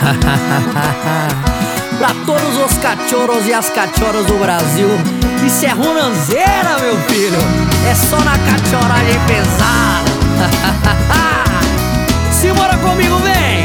[1.98, 4.88] pra todos os cachorros e as cachorras do Brasil.
[5.46, 7.38] Isso é runanzeira, meu filho.
[7.88, 10.10] É só na cachorragem pesada.
[12.32, 13.59] Simbora comigo, vem!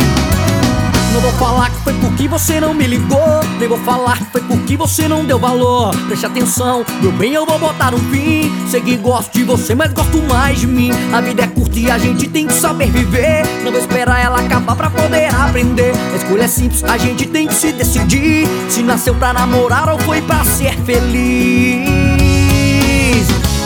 [1.26, 3.44] Vou falar que foi porque você não me ligou.
[3.58, 5.90] Nem vou falar que foi porque você não deu valor.
[6.06, 8.52] Preste atenção, meu bem, eu vou botar um fim.
[8.70, 10.92] Sei que gosto de você, mas gosto mais de mim.
[11.12, 13.42] A vida é curta e a gente tem que saber viver.
[13.64, 15.94] Não vou esperar ela acabar pra poder aprender.
[16.14, 18.48] A escolha é simples, a gente tem que se decidir.
[18.70, 21.90] Se nasceu pra namorar ou foi pra ser feliz.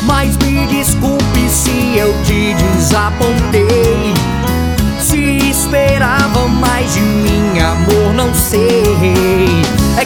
[0.05, 3.48] Mas me desculpe se eu te desapontei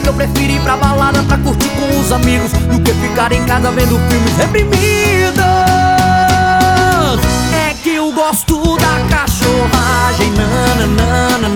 [0.04, 3.44] que eu prefiro ir pra balada pra curtir com os amigos Do que ficar em
[3.46, 4.74] casa vendo filmes reprimidos.
[7.52, 11.48] É que eu gosto da cachorragem nananana,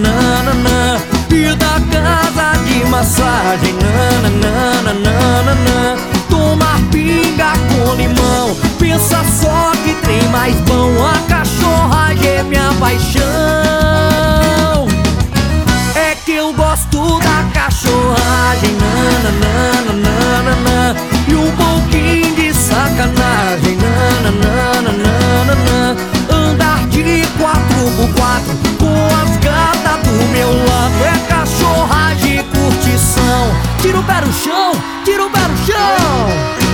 [1.31, 5.68] E da casa de massagem nananana,
[34.29, 34.73] o chão,
[35.05, 36.68] tira o pé no chão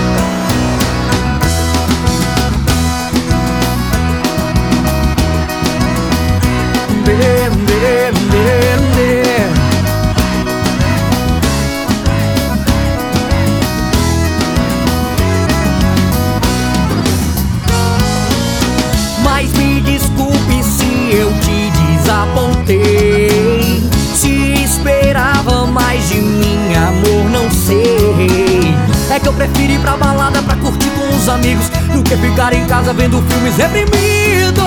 [29.48, 33.22] prefiro ir pra balada pra curtir com os amigos Do que ficar em casa vendo
[33.28, 34.64] filmes reprimidos.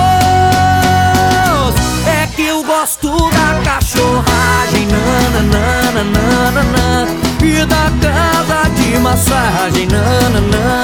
[2.06, 4.86] É que eu gosto da cachorragem
[5.34, 6.04] nananana,
[7.42, 10.77] E da casa de massagem nananana,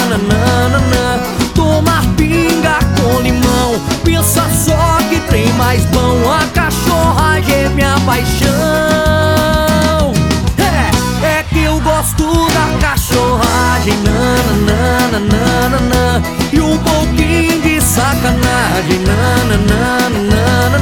[18.84, 20.78] sacanagem nananana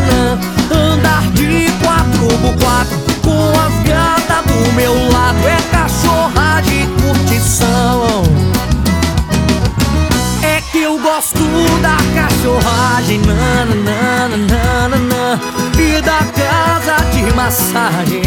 [0.71, 8.23] Andar de quatro por quatro Com as gatas do meu lado É cachorra de curtição.
[10.43, 11.45] É que eu gosto
[11.81, 15.41] da cachorragem nananana
[15.79, 18.23] E da casa de massagem.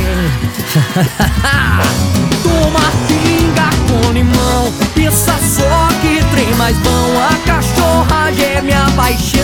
[2.43, 7.17] Toma pinga com limão Pensa só que trem mais bom.
[7.19, 9.34] A cachorragem é minha paixão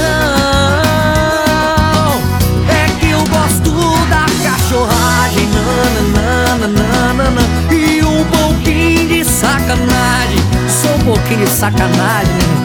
[11.62, 12.61] sacanagem